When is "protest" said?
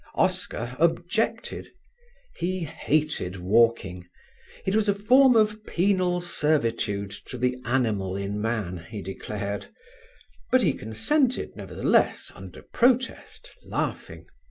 12.63-13.55